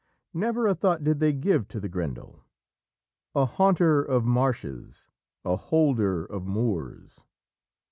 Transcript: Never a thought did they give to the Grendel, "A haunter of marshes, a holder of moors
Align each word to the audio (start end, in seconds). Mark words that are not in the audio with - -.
Never 0.33 0.65
a 0.65 0.73
thought 0.73 1.03
did 1.03 1.19
they 1.19 1.31
give 1.31 1.67
to 1.67 1.79
the 1.79 1.87
Grendel, 1.87 2.43
"A 3.35 3.45
haunter 3.45 4.03
of 4.03 4.25
marshes, 4.25 5.09
a 5.45 5.55
holder 5.55 6.25
of 6.25 6.43
moors 6.43 7.23